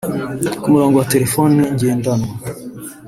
Ku 0.61 0.67
murongo 0.73 0.95
wa 0.97 1.07
Telefoni 1.13 1.57
ngendanwa 1.75 2.33